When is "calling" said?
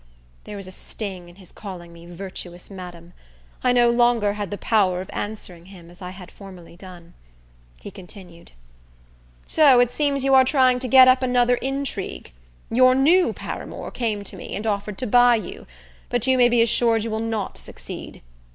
1.51-1.93